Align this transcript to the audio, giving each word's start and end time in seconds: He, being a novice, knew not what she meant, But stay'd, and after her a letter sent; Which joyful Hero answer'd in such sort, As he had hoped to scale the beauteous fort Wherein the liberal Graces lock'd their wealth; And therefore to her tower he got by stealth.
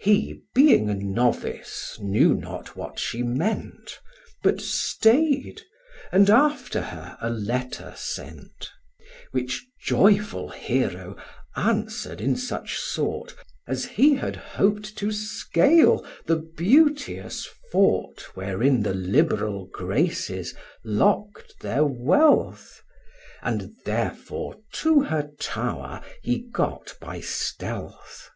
He, 0.00 0.40
being 0.56 0.90
a 0.90 0.94
novice, 0.94 1.96
knew 2.00 2.34
not 2.34 2.74
what 2.74 2.98
she 2.98 3.22
meant, 3.22 4.00
But 4.42 4.60
stay'd, 4.60 5.62
and 6.10 6.28
after 6.28 6.80
her 6.80 7.16
a 7.20 7.30
letter 7.30 7.94
sent; 7.96 8.72
Which 9.30 9.64
joyful 9.84 10.48
Hero 10.48 11.16
answer'd 11.54 12.20
in 12.20 12.34
such 12.34 12.76
sort, 12.76 13.36
As 13.68 13.84
he 13.84 14.16
had 14.16 14.34
hoped 14.34 14.96
to 14.98 15.12
scale 15.12 16.04
the 16.26 16.38
beauteous 16.56 17.48
fort 17.70 18.34
Wherein 18.36 18.82
the 18.82 18.94
liberal 18.94 19.66
Graces 19.66 20.56
lock'd 20.84 21.54
their 21.60 21.84
wealth; 21.84 22.82
And 23.42 23.76
therefore 23.84 24.56
to 24.80 25.02
her 25.02 25.30
tower 25.38 26.02
he 26.20 26.40
got 26.40 26.96
by 27.00 27.20
stealth. 27.20 28.28